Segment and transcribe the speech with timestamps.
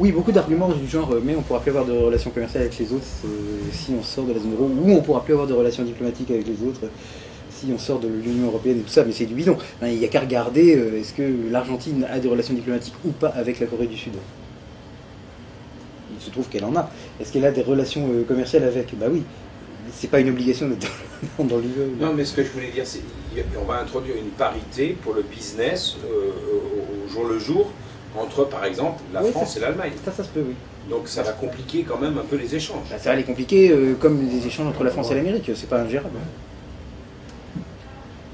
[0.00, 2.78] Oui, beaucoup d'arguments du genre, euh, mais on pourra plus avoir de relations commerciales avec
[2.78, 3.28] les autres euh,
[3.70, 6.30] si on sort de la zone euro, ou on pourra plus avoir de relations diplomatiques
[6.30, 6.88] avec les autres
[7.50, 9.58] si on sort de l'Union Européenne et tout ça, mais c'est du bidon.
[9.82, 13.28] Il n'y a qu'à regarder, euh, est-ce que l'Argentine a des relations diplomatiques ou pas
[13.28, 14.14] avec la Corée du Sud
[16.14, 16.90] Il se trouve qu'elle en a.
[17.20, 18.96] Est-ce qu'elle a des relations commerciales avec?
[18.98, 19.22] Bah oui.
[19.92, 20.88] C'est pas une obligation d'être
[21.38, 21.98] dans, l'UE.
[22.00, 23.02] Non, mais ce que je voulais dire, c'est
[23.54, 27.70] qu'on va introduire une parité pour le business au jour le jour
[28.18, 29.92] entre, par exemple, la Oui, France ça- et l'Allemagne.
[30.04, 30.54] Ça, ça se peut, oui.
[30.88, 32.88] Donc ça va compliquer quand même un peu les échanges.
[32.90, 35.68] Bah, ça va les compliquer euh, comme les échanges entre la France et l'Amérique, c'est
[35.68, 36.16] pas ingérable.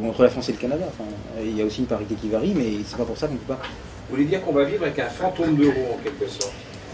[0.01, 0.85] Ou entre la France et le Canada.
[0.89, 1.09] Enfin,
[1.43, 3.55] il y a aussi une parité qui varie, mais c'est pas pour ça qu'on peut
[3.55, 3.61] pas.
[4.09, 6.53] Vous voulez dire qu'on va vivre avec un fantôme d'euro en quelque sorte?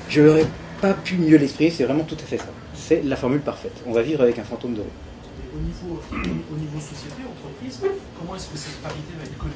[0.08, 0.46] Je n'aurais
[0.80, 2.46] pas pu mieux l'exprimer, c'est vraiment tout à fait ça.
[2.74, 3.72] C'est la formule parfaite.
[3.86, 4.88] On va vivre avec un fantôme d'euro.
[4.88, 7.80] Et au niveau, au niveau société, entreprise,
[8.18, 9.52] comment est-ce que cette parité va être connue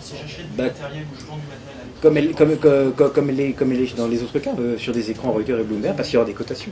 [0.00, 2.56] Si j'achète du Bah, matériel ou je vends du matériel à Comme elle, comme,
[3.12, 6.18] comme, dans les autres cas, euh, sur des écrans Reuters et Bloomberg, parce qu'il y
[6.18, 6.70] aura des cotations.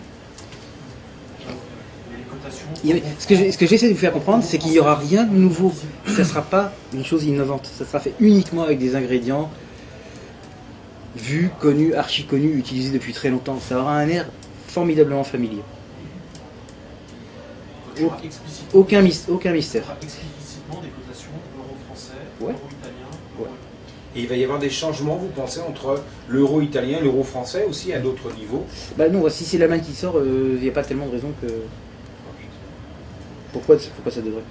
[2.84, 5.34] Il a- ce que j'essaie de vous faire comprendre, c'est qu'il n'y aura rien de
[5.36, 5.72] nouveau.
[6.06, 7.66] Ça ne sera pas une chose innovante.
[7.78, 9.50] Ça sera fait uniquement avec des ingrédients
[11.16, 13.58] vus, connus, archi connus, utilisés depuis très longtemps.
[13.60, 14.26] Ça aura un air
[14.66, 15.62] formidablement familier.
[18.74, 19.84] Aucun, mystère.
[20.02, 22.52] explicitement des cotations euro français, Ouais.
[22.52, 22.60] euro.
[24.14, 27.64] Et il va y avoir des changements, vous pensez, entre l'euro italien et l'euro français
[27.68, 28.66] aussi à d'autres niveaux
[28.98, 31.12] Bah non, si c'est la main qui sort, euh, il n'y a pas tellement de
[31.12, 31.46] raison que.
[33.52, 34.42] Pourquoi, pourquoi ça devrait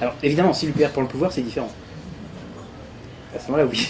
[0.00, 1.70] Alors évidemment, si l'UPR prend le pouvoir, c'est différent.
[3.34, 3.86] À ce moment-là, oui.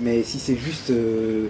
[0.00, 1.46] Mais si c'est juste, euh,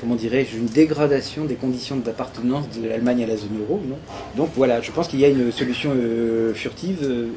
[0.00, 3.98] comment dirais-je, une dégradation des conditions d'appartenance de l'Allemagne à la zone euro, non?
[4.36, 7.28] Donc voilà, je pense qu'il y a une solution euh, furtive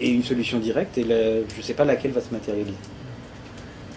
[0.00, 2.78] et une solution directe, et la- je ne sais pas laquelle va se matérialiser.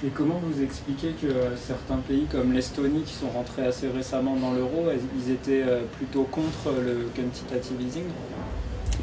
[0.02, 4.36] Et comment vous expliquez que euh, certains pays comme l'Estonie, qui sont rentrés assez récemment
[4.38, 8.06] dans l'euro, ils étaient euh, plutôt contre le quantitative easing?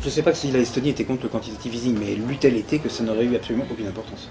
[0.01, 2.89] Je ne sais pas si l'Estonie était contre le quantitative easing, mais l'eût-elle été que
[2.89, 4.31] ça n'aurait eu absolument aucune importance.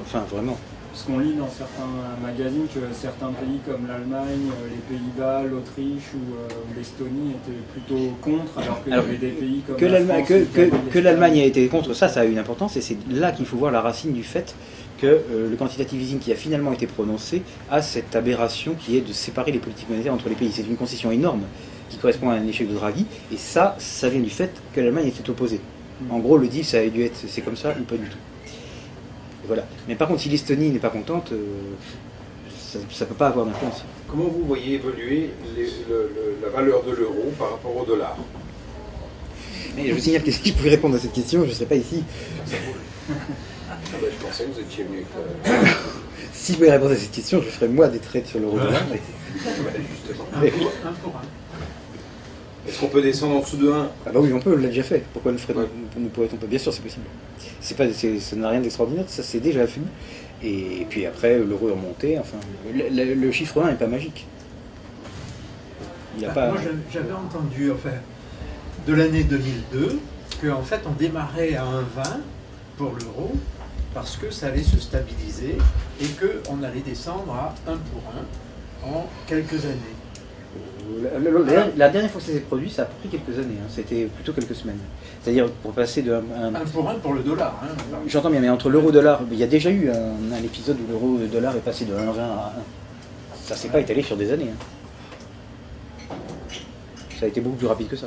[0.00, 0.56] Enfin, vraiment.
[0.98, 1.86] Parce qu'on lit dans certains
[2.20, 8.16] magazines que certains pays comme l'Allemagne, euh, les Pays-Bas, l'Autriche ou euh, l'Estonie étaient plutôt
[8.20, 11.44] contre, alors qu'il y avait des pays comme Que la l'Allemagne que, que, l'Allemagne a
[11.44, 13.80] été contre ça, ça a eu une importance, et c'est là qu'il faut voir la
[13.80, 14.56] racine du fait
[15.00, 19.00] que euh, le quantitative easing qui a finalement été prononcé a cette aberration qui est
[19.00, 20.50] de séparer les politiques monétaires entre les pays.
[20.52, 21.42] C'est une concession énorme
[21.90, 25.06] qui correspond à un échec de Draghi, et ça, ça vient du fait que l'Allemagne
[25.06, 25.60] était opposée.
[26.10, 28.18] En gros, le deal, ça a dû être c'est comme ça ou pas du tout.
[29.48, 29.64] Voilà.
[29.88, 31.38] Mais par contre, si l'Estonie n'est pas contente, euh,
[32.60, 33.82] ça ne peut pas avoir d'influence.
[34.06, 38.16] Comment vous voyez évoluer les- le- le- la valeur de l'euro par rapport au dollar?
[39.74, 41.66] Mais je vous signale que si je pouvais répondre à cette question, je ne serais
[41.66, 42.04] pas ici.
[43.10, 43.14] Ah
[43.92, 45.04] ben, Je pensais que vous étiez venu
[45.44, 45.68] avec la-
[46.32, 48.82] Si je pouvais répondre à cette question, je ferais moi des trades sur l'euro-dollar.
[48.90, 49.00] mais-
[49.44, 50.24] Ben, justement.
[50.84, 51.22] Un pour un.
[52.68, 54.68] Est-ce qu'on peut descendre en dessous de 1 Ah bah oui, on peut, on l'a
[54.68, 55.02] déjà fait.
[55.12, 55.68] Pourquoi ne, ferait- Ouais.
[55.96, 56.46] ne pourrait-on pas?
[56.46, 57.06] Bien sûr, c'est possible.
[57.60, 59.80] C'est pas, c'est- ça n'a rien d'extraordinaire, ça c'est déjà fait.
[60.42, 62.18] Et puis après, l'euro est remonté.
[62.18, 62.36] Enfin,
[62.72, 64.26] le, le- le chiffre 1 n'est pas magique.
[66.14, 66.48] Il n'y a Bah, pas.
[66.52, 67.90] Moi, j'avais- j'avais entendu, enfin,
[68.86, 69.98] de l'année 2002,
[70.42, 72.20] qu'en fait, on démarrait à 1,20
[72.76, 73.32] pour l'euro
[73.94, 75.56] parce que ça allait se stabiliser
[76.00, 79.96] et qu'on allait descendre à 1 pour 1 en quelques années.
[81.76, 83.56] La, dernière fois que ça s'est produit, ça a pris quelques années.
[83.60, 83.66] hein.
[83.68, 84.78] C'était plutôt quelques semaines.
[85.22, 86.12] C'est-à-dire pour passer de.
[86.12, 87.60] un- un- 1 pour 1 pour le dollar.
[87.62, 87.68] hein.
[88.06, 91.56] J'entends bien, mais entre l'euro-dollar, il y a déjà eu un, un épisode où l'euro-dollar
[91.56, 92.62] est passé de 1,20 à 1.
[93.44, 94.50] Ça s'est pas étalé sur des années.
[94.50, 96.14] hein.
[97.18, 98.06] Ça a été beaucoup plus rapide que ça.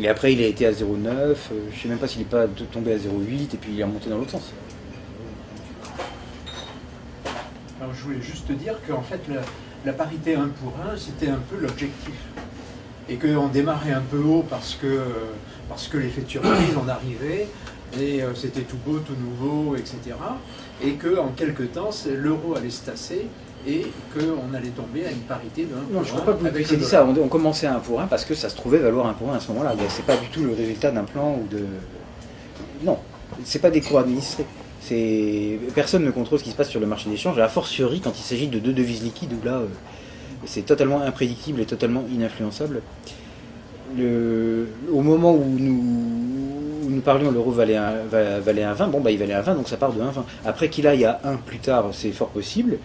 [0.00, 1.08] Et après, il a été à 0,9.
[1.08, 1.34] euh,
[1.72, 4.08] je sais même pas s'il n'est pas tombé à 0,8 et puis il est remonté
[4.10, 4.52] dans l'autre sens.
[7.80, 9.40] Alors, je voulais juste te dire qu'en fait, la,
[9.84, 12.14] la parité 1 pour 1, c'était un peu l'objectif.
[13.08, 15.00] Et qu'on démarrait un peu haut parce que,
[15.68, 17.48] parce que l'effet de surprise en arrivait,
[17.98, 19.98] et euh, c'était tout beau, tout nouveau, etc.
[20.82, 23.26] Et qu'en quelque temps, l'euro allait se tasser
[23.66, 26.50] et qu'on allait tomber à une parité de 1 pour Non, je 1 crois pas
[26.50, 27.06] que vous dire ça.
[27.06, 29.32] On, on commençait à 1 pour 1 parce que ça se trouvait valoir 1 pour
[29.32, 29.74] 1 à ce moment-là.
[29.88, 31.64] C'est pas du tout le résultat d'un plan ou de.
[32.84, 32.98] Non,
[33.44, 34.46] c'est pas des cours administrés.
[35.74, 38.22] Personne ne contrôle ce qui se passe sur le marché d'échange, a fortiori quand il
[38.22, 39.66] s'agit de deux devises liquides où là euh,
[40.46, 42.80] c'est totalement imprédictible et totalement ininfluençable.
[43.96, 49.10] Le- au moment où nous, parlions, l'euro valait un, va- valait un 20, bon bah
[49.10, 50.24] il valait un 20, donc ça part de 1,20.
[50.44, 52.78] Après qu'il aille à 1 plus tard, c'est fort possible.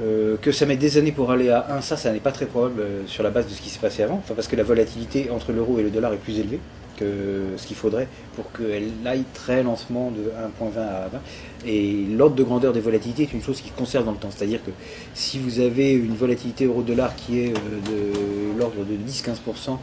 [0.00, 2.46] Euh, que ça met des années pour aller à 1, ça, ça n'est pas très
[2.46, 5.30] probable euh, sur la base de ce qui s'est passé avant, parce que la volatilité
[5.30, 6.60] entre l'euro et le dollar est plus élevée.
[7.04, 10.30] Ce qu'il faudrait pour qu'elle aille très lentement de
[10.64, 11.18] 1.20 à 20.
[11.66, 14.30] Et l'ordre de grandeur des volatilités est une chose qui se conserve dans le temps.
[14.34, 14.70] C'est-à-dire que
[15.14, 19.76] si vous avez une volatilité euro-dollar qui est euh, de l'ordre de 10-15% euh,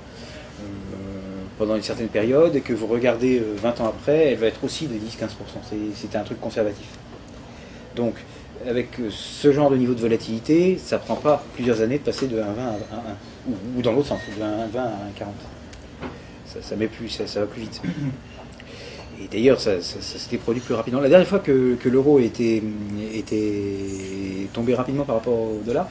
[1.57, 4.63] pendant une certaine période et que vous regardez euh, 20 ans après, elle va être
[4.63, 5.27] aussi de 10-15%.
[5.95, 6.87] C'est- un truc conservatif.
[7.95, 8.13] Donc,
[8.67, 12.27] avec euh, ce genre de niveau de volatilité, ça prend pas plusieurs années de passer
[12.27, 12.49] de 1,20 à 1,1.
[13.49, 14.87] Ou, ou dans l'autre sens, de 1,20 à
[15.19, 15.25] 1,40.
[16.61, 17.81] Ça, met plus, ça, va plus vite.
[19.21, 20.99] Et d'ailleurs, ça, s'était produit plus rapidement.
[20.99, 22.61] La dernière fois que, l'euro était,
[24.53, 25.87] tombé rapidement par rapport au dollar,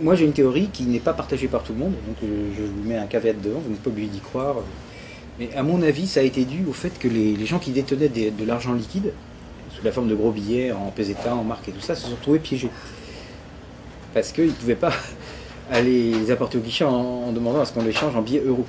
[0.00, 2.62] moi j'ai une théorie qui n'est pas partagée par tout le monde, donc euh, je
[2.62, 4.56] vous mets un caveat devant, vous n'êtes pas obligé d'y croire.
[5.38, 8.08] Mais à mon avis, ça a été dû au fait que les, gens qui détenaient
[8.08, 9.12] de l'argent liquide,
[9.70, 12.16] sous la forme de gros billets en peseta, en marque et tout ça, se sont
[12.16, 12.70] retrouvés piégés.
[14.14, 14.92] Parce qu'ils ne pouvaient pas
[15.70, 18.66] aller les apporter au guichet en demandant à ce qu'on les change en billets euros.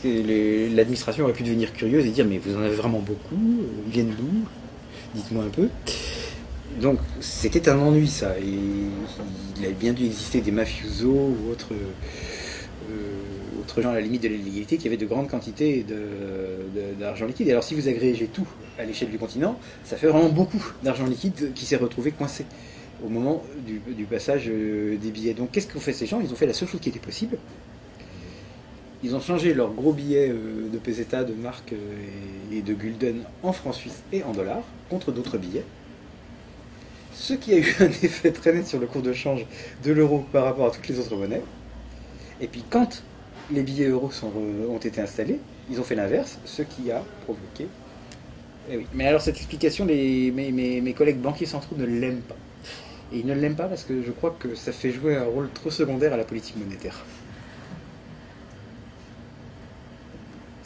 [0.00, 3.36] Parce que l'administration aurait pu devenir curieuse et dire mais vous en avez vraiment beaucoup,
[3.84, 4.46] ils viennent d'où?
[5.12, 5.68] Dites-moi un peu.
[6.80, 8.38] Donc c'était un ennui ça.
[8.38, 8.44] Et
[9.58, 14.22] il avait bien dû exister des mafiosos ou autres, euh, autres gens à la limite
[14.22, 15.84] de l'illégalité qui avaient de grandes quantités
[17.00, 17.48] d'argent liquide.
[17.48, 18.46] Et alors si vous agrégez tout
[18.78, 22.44] à l'échelle du continent, ça fait vraiment beaucoup d'argent liquide qui s'est retrouvé coincé
[23.04, 25.34] au moment du, du passage euh, des billets.
[25.34, 26.20] Donc qu'est-ce qu'ont fait ces gens?
[26.20, 27.36] Ils ont fait la seule chose qui était possible.
[29.02, 33.28] Ils ont changé leurs gros billets euh, de peseta, de marque euh, et de gulden
[33.42, 35.70] en francs suisses et en dollars contre d'autres billets.
[37.10, 39.46] Ce qui a eu un effet très net sur le cours de change
[39.78, 41.48] de l'euro par rapport à toutes les autres monnaies.
[42.40, 43.06] Et puis quand
[43.48, 47.72] les billets euros euh, ont été installés, ils ont fait l'inverse, ce qui a provoqué.
[48.66, 48.88] Eh.
[48.92, 50.32] Mais alors cette explication, mes-
[50.82, 52.42] mes collègues banquiers centraux ne l'aiment pas.
[53.10, 55.52] Et ils ne l'aiment pas parce que je crois que ça fait jouer un rôle
[55.52, 57.08] trop secondaire à la politique monétaire.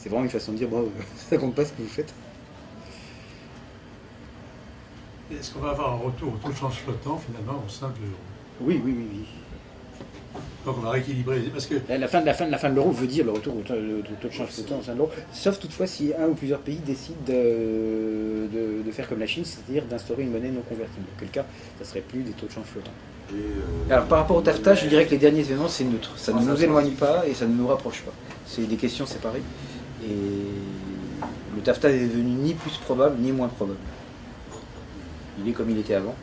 [0.02, 2.12] C'est vraiment une façon de dire, bravo, ça compte pas ce que vous faites.
[5.30, 8.04] Est-ce qu'on va avoir un retour au taux de change flottant finalement au sein de
[8.04, 8.18] l'euro?
[8.60, 9.28] Oui, oui, oui, oui.
[10.66, 11.40] Donc on va rééquilibrer.
[11.52, 13.30] Parce que La, fin, de- la, fin, de- la fin de l'euro veut dire le
[13.30, 16.34] retour au taux, de change flottant au sein de l'euro, sauf toutefois si un ou
[16.34, 20.62] plusieurs pays décident de, de- de faire comme la Chine, c'est-à-dire d'instaurer une monnaie non
[20.62, 21.06] convertible.
[21.16, 21.46] Auquel cas,
[21.78, 22.92] ça serait plus des taux de change flottants.
[23.32, 26.18] Euh, Alors par rapport au TAFTA, je dirais que les derniers événements, c'est neutre.
[26.18, 28.12] Ça ne ça nous éloigne pas et ça ne nous rapproche pas.
[28.46, 29.42] C'est des questions séparées.
[30.04, 30.46] Et
[31.54, 33.78] le TAFTA est devenu ni plus probable ni moins probable.
[35.38, 36.14] Il est comme il était avant.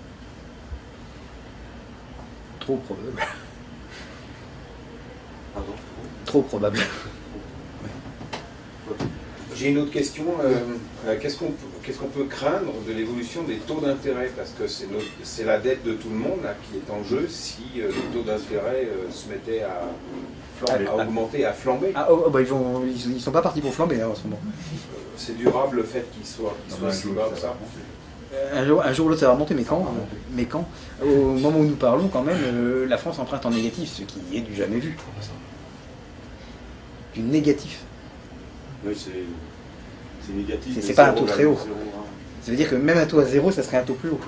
[2.60, 3.14] Trop probable.
[5.54, 5.74] pardon.
[6.26, 6.80] Trop probable.
[9.56, 10.24] J'ai une autre question.
[10.42, 10.56] euh,
[11.06, 14.32] euh, Qu'est-ce qu'on peut, craindre de l'évolution des taux d'intérêt?
[14.36, 17.64] Parce que c'est la dette de tout le monde là, qui est en jeu si
[17.78, 19.82] euh, les taux d'intérêt euh, se mettaient à,
[20.66, 20.88] Flamber.
[20.88, 21.92] à augmenter, à flamber.
[21.96, 24.16] Ah, oh, oh, bah, ils, vont, ils, ils sont pas partis pour flamber hein, en
[24.16, 24.40] ce moment.
[25.18, 27.56] C'est durable le fait qu'ils soient, qu'ils soient si bas que ça.
[28.54, 29.86] Un jour, un jour ou l'autre, ça va remonter, mais quand
[30.34, 30.68] Mais quand?
[31.04, 34.20] Au moment où nous parlons, quand même, euh, la France emprunte en négatif, ce qui
[34.38, 34.96] est du jamais vu.
[37.14, 37.80] Du négatif.
[38.86, 39.12] Oui, c'est
[40.26, 40.78] c'est négatif.
[40.82, 41.58] C'est- pas un taux très haut.
[41.60, 41.68] hein.
[42.42, 44.20] Ça veut dire que même un taux à zéro, ça serait un taux plus haut.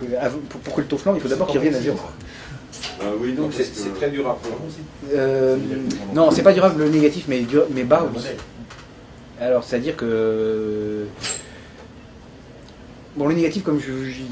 [0.63, 1.97] Pour que le taux flambe, il faut d'abord qu'il revienne à zéro.
[3.03, 4.39] Ah oui, non, Donc c'est que- très durable.
[5.13, 5.57] Euh,
[6.13, 8.21] non, c'est pas durable le négatif, mais, dur- mais bas oui.
[9.39, 11.05] Alors, c'est-à-dire que.
[13.15, 13.79] Bon, le négatif, comme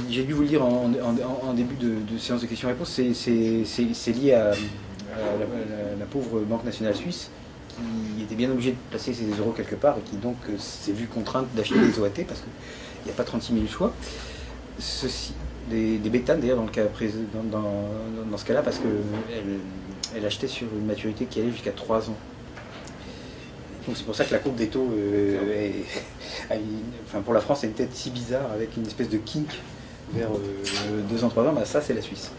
[0.10, 4.12] j'ai dû vous le dire en, en- en début de, de séance de questions-réponses, c'est-
[4.14, 7.30] lié à, à la, la- la pauvre Banque nationale suisse
[8.16, 10.92] qui était bien obligée de placer ses euros quelque part et qui donc euh, s'est
[10.92, 12.52] vue contrainte d'acheter des OAT parce qu'il
[13.06, 13.94] n'y a pas 36 000 choix.
[14.80, 15.34] Ceci,
[15.70, 16.66] des, des bétanes d'ailleurs dans
[18.26, 19.60] dans, ce cas-là parce qu'elle
[20.16, 22.18] elle achetait sur une maturité qui allait jusqu'à 3 ans.
[23.88, 25.72] Donc c'est pour ça que la courbe des taux euh,
[26.52, 26.56] est-
[27.26, 29.48] pour la France a une tête si bizarre avec une espèce de kink
[30.14, 30.30] vers
[31.10, 32.32] 2 ans, 3 ans, bah, ça c'est la Suisse.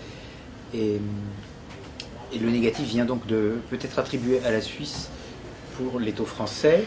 [0.75, 1.01] Et,
[2.33, 5.09] et le négatif vient donc de peut-être attribué à la Suisse
[5.77, 6.85] pour les taux français,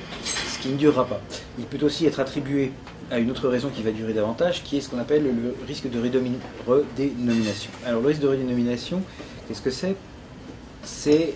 [0.63, 1.20] qui ne durera pas.
[1.60, 2.72] Il peut aussi être attribué
[3.12, 5.89] à une autre raison qui va durer davantage, qui est ce qu'on appelle le risque
[5.89, 7.70] de redénomination.
[7.86, 9.01] Alors le risque de redénomination,
[9.46, 9.98] qu'est-ce que c'est?
[10.84, 11.34] C'est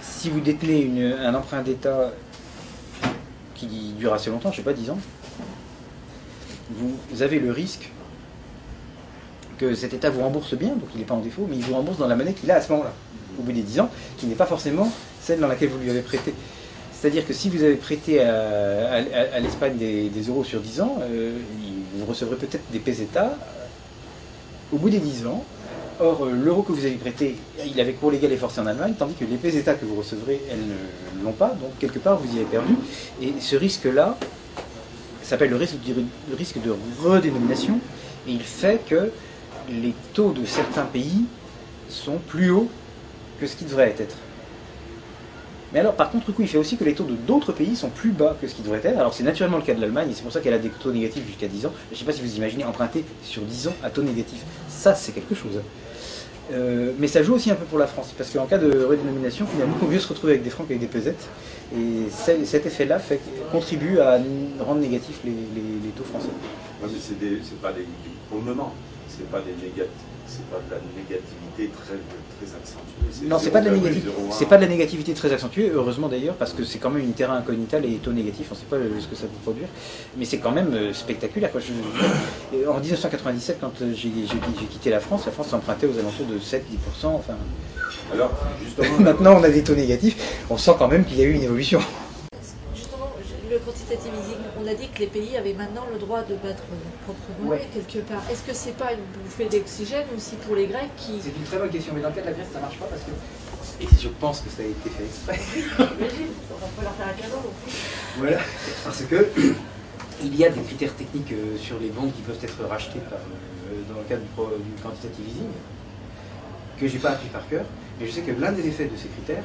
[0.00, 2.14] si vous détenez un emprunt d'État
[3.54, 4.98] qui dure assez longtemps, je ne sais pas, 10 ans,
[6.70, 7.90] vous avez le risque
[9.58, 11.74] que cet État vous rembourse bien, donc il n'est pas en défaut, mais il vous
[11.74, 12.94] rembourse dans la monnaie qu'il a à ce moment-là,
[13.38, 14.90] au bout des 10 ans, qui n'est pas forcément
[15.20, 16.32] celle dans laquelle vous lui avez prêté.
[17.00, 21.36] C'est-à-dire que si vous avez prêté à, l'Espagne des, euros sur 10 ans, euh,
[21.94, 23.32] vous recevrez peut-être des pesetas.
[24.72, 25.44] Au bout des 10 ans,
[26.00, 27.34] Or, euh, l'euro que vous avez prêté,
[27.66, 30.40] il avait cours légal et forcé en Allemagne, tandis que les pesetas que vous recevrez,
[30.48, 30.60] elles
[31.18, 32.74] ne l'ont pas, donc quelque part vous y avez perdu.
[33.20, 34.16] Et ce risque-là
[35.22, 35.74] s'appelle le risque,
[36.30, 37.80] le risque de redénomination,
[38.28, 39.10] et il fait que
[39.68, 41.24] les taux de certains pays
[41.88, 42.68] sont plus hauts
[43.40, 44.16] que ce qui devrait être.
[45.72, 47.90] Mais alors, par contre, coup, il fait aussi que les taux de d'autres pays sont
[47.90, 48.98] plus bas que ce qui devrait être.
[48.98, 50.92] Alors, c'est naturellement le cas de l'Allemagne, et c'est pour ça qu'elle a des taux
[50.92, 51.72] négatifs jusqu'à 10 ans.
[51.90, 54.44] Je ne sais pas si vous imaginez emprunter sur 10 ans à taux négatif.
[54.68, 55.60] Ça, c'est quelque chose.
[56.50, 59.46] Euh, mais ça joue aussi un peu pour la France, parce qu'en cas de redénomination,
[59.46, 61.28] finalement, vaut mieux se retrouver avec des francs qu'avec des pesettes.
[61.76, 62.98] Et cet effet-là
[63.52, 64.18] contribue à
[64.60, 66.28] rendre négatifs les, taux français.
[66.82, 67.84] Ouais, mais c'est pas des,
[68.30, 68.72] pour le moment,
[69.08, 69.42] c'est pas
[70.26, 71.96] c'est pas de la négativité très,
[72.38, 73.26] très accentuée.
[73.28, 74.08] Non, c'est pas de la 0,1, négativité.
[74.08, 74.32] 0,1.
[74.32, 77.12] C'est pas de la négativité très accentuée, heureusement d'ailleurs, parce que c'est quand même une
[77.12, 79.68] terrain incognita les taux négatifs, on ne sait pas euh, ce que ça peut produire,
[80.16, 81.50] mais c'est quand même euh, spectaculaire.
[81.50, 81.60] quoi.
[81.60, 84.10] Je- en 1997, quand euh, j'ai
[84.70, 87.06] quitté la France, la France empruntait aux alentours de 7-10%.
[87.06, 87.34] Enfin,
[88.12, 88.30] Alors,
[88.64, 91.32] justement, maintenant on a des taux négatifs, on sent quand même qu'il y a eu
[91.32, 91.80] une évolution.
[92.74, 93.10] Justement,
[93.50, 96.62] le quantitative easing, on a dit que les pays avaient maintenant le droit de battre
[96.70, 97.68] leur propre monnaie Ouais.
[97.72, 98.22] quelque part.
[98.30, 101.12] Est-ce que c'est pas une bouffée d'oxygène aussi pour les Grecs qui.
[101.22, 102.86] C'est une très bonne question, mais dans le cas de la Grèce, ça marche pas
[102.86, 103.10] parce que.
[103.80, 105.38] Et je pense que ça a été fait exprès.
[105.54, 107.72] J'imagine, on va pas leur faire un cadeau non plus.
[108.18, 108.38] Voilà,
[108.84, 109.28] parce que
[110.22, 113.20] il y a des critères techniques euh, sur les banques qui peuvent être rachetés par,
[113.20, 115.46] euh, dans le cadre du, du quantitative easing,
[116.80, 117.64] que j'ai pas appris par cœur,
[118.00, 119.44] mais je sais que l'un des effets de ces critères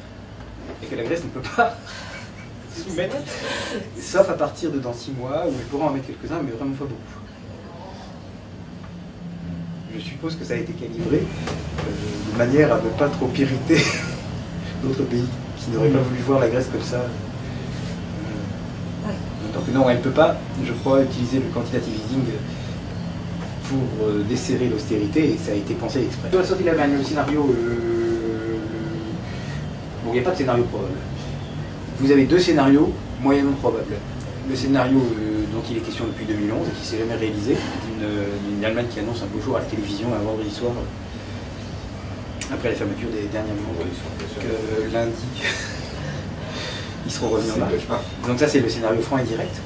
[0.82, 1.76] est que la Grèce ne peut pas
[4.00, 6.74] sauf à partir de dans six mois, où elle pourra en mettre quelques-uns, mais vraiment
[6.74, 7.20] pas beaucoup.
[9.96, 13.80] Je suppose que ça a été calibré euh, de manière à ne pas trop irriter
[14.82, 16.96] d'autres pays qui n'auraient pas voulu voir la Grèce comme ça.
[19.06, 19.12] Euh,
[19.54, 22.24] donc non, elle ne peut pas, je crois, utiliser le quantitative easing
[23.68, 26.28] pour euh, desserrer l'austérité et ça a été pensé exprès.
[26.28, 27.54] Sur la sortie de l'Allemagne, le scénario...
[30.04, 30.94] Bon, il n'y a pas de scénario probable.
[31.98, 33.94] Vous avez deux scénarios moyennement probables.
[34.48, 37.56] Le scénario euh, dont il est question depuis 2011 et qui ne s'est jamais réalisé,
[37.98, 40.72] d'une Allemagne qui annonce un beau jour à la télévision un vendredi soir,
[42.52, 43.84] après la fermeture des derniers mois,
[44.38, 45.12] que lundi,
[47.06, 48.02] ils seront revenus en marche.
[48.26, 49.56] Donc ça c'est le scénario franc et direct.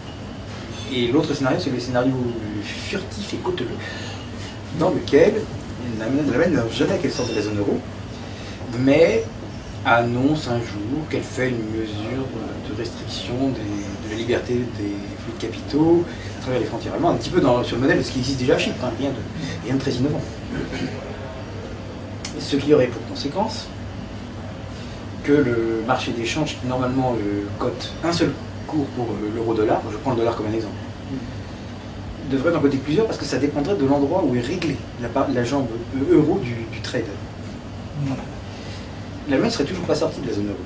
[0.92, 2.14] Et l'autre scénario c'est le scénario
[2.62, 3.68] furtif et cauteleux,
[4.78, 5.42] dans lequel
[5.98, 7.80] l'Allemagne n'a jamais qu'elle sorte de la zone euro,
[8.78, 9.24] mais
[9.84, 12.28] annonce un jour qu'elle fait une mesure
[12.66, 16.06] de restriction des- de la liberté des flux de capitaux
[16.36, 18.18] à travers les frontières allemandes, un petit peu dans- sur le modèle de ce qui
[18.18, 19.20] existe déjà à Chypre, hein, rien, de,
[19.62, 20.22] rien de très innovant.
[22.38, 23.76] Ce qui aurait pour conséquence
[25.22, 28.34] que le marché d'échange qui normalement euh, cote un seul
[28.66, 30.82] cours pour euh, l'euro-dollar, je prends le dollar comme un exemple,
[32.22, 35.86] devrait en coter plusieurs parce que ça dépendrait de l'endroit où est réglée la, jambe
[35.94, 37.20] euh, euro du, du trade.
[39.28, 40.58] L'Allemagne serait toujours pas sortie de la zone euro.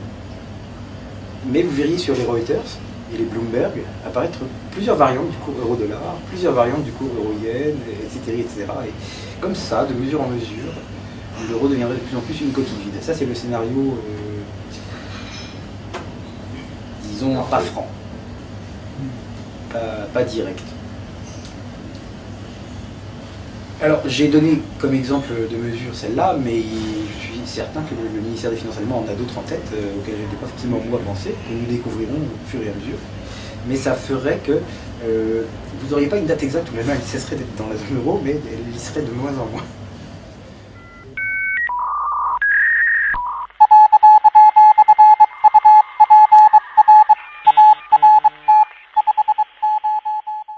[1.47, 2.79] Mais vous verriez sur les Reuters
[3.13, 3.73] et les Bloomberg
[4.07, 4.39] apparaître
[4.71, 8.67] plusieurs variantes du cours euro-dollar, plusieurs variantes du cours euro-yen, etc., etc.
[8.87, 10.73] Et comme ça, de mesure en mesure,
[11.51, 13.03] l'euro deviendrait de plus en plus une coquille vide.
[13.03, 15.99] Ça, c'est le scénario, euh,
[17.03, 17.89] disons, pas franc,
[19.73, 20.63] pas, pas direct.
[23.83, 28.51] Alors, j'ai donné comme exemple de mesure celle-là, mais je suis certain que le, ministère
[28.51, 31.01] des Finances allemand en a d'autres en tête, euh, auxquelles je n'étais pas forcément moi
[31.05, 32.99] pensé, que nous découvrirons au fur et à mesure.
[33.69, 34.59] Mais ça ferait que
[35.05, 35.45] euh,
[35.81, 38.33] vous n'auriez pas une date exacte où l'Allemagne cesserait d'être dans la zone euro, mais
[38.33, 39.65] elle y serait de moins en moins.